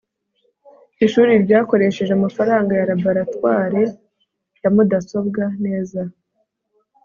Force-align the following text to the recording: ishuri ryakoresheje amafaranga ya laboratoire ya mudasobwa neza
ishuri 1.05 1.31
ryakoresheje 1.45 2.11
amafaranga 2.15 2.71
ya 2.79 2.87
laboratoire 2.91 3.83
ya 4.61 4.69
mudasobwa 4.75 5.43
neza 5.65 6.01